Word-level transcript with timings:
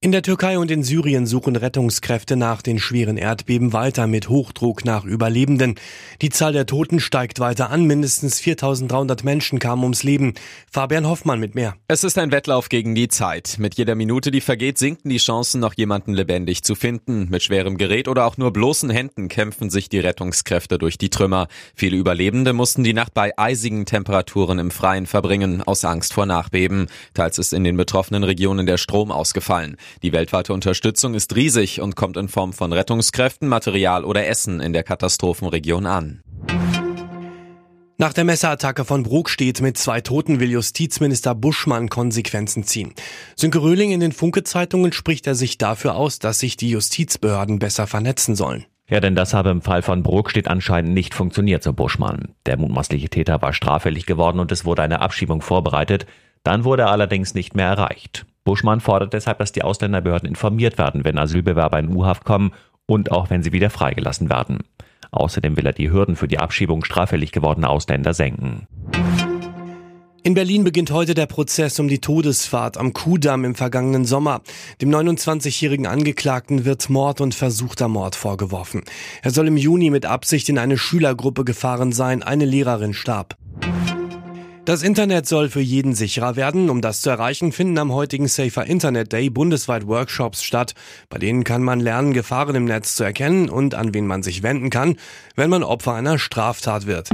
In 0.00 0.12
der 0.12 0.22
Türkei 0.22 0.60
und 0.60 0.70
in 0.70 0.84
Syrien 0.84 1.26
suchen 1.26 1.56
Rettungskräfte 1.56 2.36
nach 2.36 2.62
den 2.62 2.78
schweren 2.78 3.16
Erdbeben 3.16 3.72
weiter 3.72 4.06
mit 4.06 4.28
Hochdruck 4.28 4.84
nach 4.84 5.04
Überlebenden. 5.04 5.74
Die 6.22 6.28
Zahl 6.28 6.52
der 6.52 6.66
Toten 6.66 7.00
steigt 7.00 7.40
weiter 7.40 7.70
an. 7.70 7.84
Mindestens 7.84 8.38
4300 8.38 9.24
Menschen 9.24 9.58
kamen 9.58 9.82
ums 9.82 10.04
Leben. 10.04 10.34
Fabian 10.70 11.08
Hoffmann 11.08 11.40
mit 11.40 11.56
mehr. 11.56 11.74
Es 11.88 12.04
ist 12.04 12.16
ein 12.16 12.30
Wettlauf 12.30 12.68
gegen 12.68 12.94
die 12.94 13.08
Zeit. 13.08 13.56
Mit 13.58 13.74
jeder 13.74 13.96
Minute, 13.96 14.30
die 14.30 14.40
vergeht, 14.40 14.78
sinken 14.78 15.10
die 15.10 15.16
Chancen, 15.16 15.60
noch 15.60 15.74
jemanden 15.74 16.14
lebendig 16.14 16.62
zu 16.62 16.76
finden. 16.76 17.26
Mit 17.28 17.42
schwerem 17.42 17.76
Gerät 17.76 18.06
oder 18.06 18.24
auch 18.24 18.36
nur 18.36 18.52
bloßen 18.52 18.90
Händen 18.90 19.26
kämpfen 19.26 19.68
sich 19.68 19.88
die 19.88 19.98
Rettungskräfte 19.98 20.78
durch 20.78 20.98
die 20.98 21.10
Trümmer. 21.10 21.48
Viele 21.74 21.96
Überlebende 21.96 22.52
mussten 22.52 22.84
die 22.84 22.94
Nacht 22.94 23.14
bei 23.14 23.36
eisigen 23.36 23.84
Temperaturen 23.84 24.60
im 24.60 24.70
Freien 24.70 25.06
verbringen, 25.06 25.60
aus 25.60 25.84
Angst 25.84 26.12
vor 26.12 26.24
Nachbeben. 26.24 26.86
Teils 27.14 27.38
ist 27.38 27.52
in 27.52 27.64
den 27.64 27.76
betroffenen 27.76 28.22
Regionen 28.22 28.64
der 28.64 28.76
Strom 28.76 29.10
ausgefallen. 29.10 29.76
Die 30.02 30.12
weltweite 30.12 30.52
Unterstützung 30.52 31.14
ist 31.14 31.34
riesig 31.34 31.80
und 31.80 31.96
kommt 31.96 32.16
in 32.16 32.28
Form 32.28 32.52
von 32.52 32.72
Rettungskräften, 32.72 33.48
Material 33.48 34.04
oder 34.04 34.26
Essen 34.26 34.60
in 34.60 34.72
der 34.72 34.84
Katastrophenregion 34.84 35.86
an. 35.86 36.20
Nach 38.00 38.12
der 38.12 38.22
Messerattacke 38.22 38.84
von 38.84 39.02
Brokstedt 39.02 39.60
mit 39.60 39.76
zwei 39.76 40.00
Toten 40.00 40.38
will 40.38 40.52
Justizminister 40.52 41.34
Buschmann 41.34 41.88
Konsequenzen 41.88 42.62
ziehen. 42.62 42.94
Sönke 43.34 43.60
Röhling 43.60 43.90
in 43.90 43.98
den 43.98 44.12
Funke-Zeitungen 44.12 44.92
spricht 44.92 45.26
er 45.26 45.34
sich 45.34 45.58
dafür 45.58 45.96
aus, 45.96 46.20
dass 46.20 46.38
sich 46.38 46.56
die 46.56 46.70
Justizbehörden 46.70 47.58
besser 47.58 47.88
vernetzen 47.88 48.36
sollen. 48.36 48.66
Ja, 48.88 49.00
denn 49.00 49.16
das 49.16 49.34
habe 49.34 49.50
im 49.50 49.62
Fall 49.62 49.82
von 49.82 50.04
Brokstedt 50.04 50.46
anscheinend 50.46 50.94
nicht 50.94 51.12
funktioniert, 51.12 51.64
so 51.64 51.72
Buschmann. 51.72 52.36
Der 52.46 52.56
mutmaßliche 52.56 53.08
Täter 53.08 53.42
war 53.42 53.52
straffällig 53.52 54.06
geworden 54.06 54.38
und 54.38 54.52
es 54.52 54.64
wurde 54.64 54.82
eine 54.82 55.00
Abschiebung 55.00 55.42
vorbereitet. 55.42 56.06
Dann 56.44 56.62
wurde 56.62 56.84
er 56.84 56.92
allerdings 56.92 57.34
nicht 57.34 57.56
mehr 57.56 57.66
erreicht. 57.66 58.26
Buschmann 58.44 58.80
fordert 58.80 59.12
deshalb, 59.12 59.38
dass 59.38 59.52
die 59.52 59.62
Ausländerbehörden 59.62 60.28
informiert 60.28 60.78
werden, 60.78 61.04
wenn 61.04 61.18
Asylbewerber 61.18 61.78
in 61.78 61.94
U-Haft 61.94 62.24
kommen 62.24 62.52
und 62.86 63.12
auch 63.12 63.30
wenn 63.30 63.42
sie 63.42 63.52
wieder 63.52 63.70
freigelassen 63.70 64.30
werden. 64.30 64.58
Außerdem 65.10 65.56
will 65.56 65.66
er 65.66 65.72
die 65.72 65.90
Hürden 65.90 66.16
für 66.16 66.28
die 66.28 66.38
Abschiebung 66.38 66.84
straffällig 66.84 67.32
gewordener 67.32 67.70
Ausländer 67.70 68.14
senken. 68.14 68.66
In 70.24 70.34
Berlin 70.34 70.64
beginnt 70.64 70.90
heute 70.90 71.14
der 71.14 71.26
Prozess 71.26 71.78
um 71.78 71.88
die 71.88 72.00
Todesfahrt 72.00 72.76
am 72.76 72.92
Kudamm 72.92 73.44
im 73.44 73.54
vergangenen 73.54 74.04
Sommer. 74.04 74.42
Dem 74.82 74.90
29-jährigen 74.90 75.86
Angeklagten 75.86 76.64
wird 76.64 76.90
Mord 76.90 77.20
und 77.20 77.34
versuchter 77.34 77.88
Mord 77.88 78.16
vorgeworfen. 78.16 78.82
Er 79.22 79.30
soll 79.30 79.46
im 79.46 79.56
Juni 79.56 79.90
mit 79.90 80.06
Absicht 80.06 80.48
in 80.48 80.58
eine 80.58 80.76
Schülergruppe 80.76 81.44
gefahren 81.44 81.92
sein. 81.92 82.22
Eine 82.22 82.44
Lehrerin 82.44 82.94
starb. 82.94 83.36
Das 84.68 84.82
Internet 84.82 85.26
soll 85.26 85.48
für 85.48 85.62
jeden 85.62 85.94
sicherer 85.94 86.36
werden. 86.36 86.68
Um 86.68 86.82
das 86.82 87.00
zu 87.00 87.08
erreichen, 87.08 87.52
finden 87.52 87.78
am 87.78 87.90
heutigen 87.90 88.28
Safer 88.28 88.66
Internet 88.66 89.14
Day 89.14 89.30
bundesweit 89.30 89.86
Workshops 89.86 90.42
statt. 90.42 90.74
Bei 91.08 91.16
denen 91.16 91.42
kann 91.42 91.62
man 91.62 91.80
lernen, 91.80 92.12
Gefahren 92.12 92.54
im 92.54 92.66
Netz 92.66 92.94
zu 92.94 93.02
erkennen 93.02 93.48
und 93.48 93.74
an 93.74 93.94
wen 93.94 94.06
man 94.06 94.22
sich 94.22 94.42
wenden 94.42 94.68
kann, 94.68 94.96
wenn 95.36 95.48
man 95.48 95.62
Opfer 95.62 95.94
einer 95.94 96.18
Straftat 96.18 96.84
wird. 96.84 97.08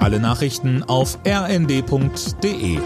Alle 0.00 0.18
Nachrichten 0.18 0.82
auf 0.82 1.20
rnd.de 1.24 2.80